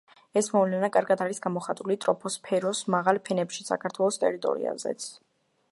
[0.39, 5.11] ეს მოვლენა კარგად არის გამოხატული ტროპოსფეროს მაღალ ფენებში საქართველოს ტერიტორიაზეც.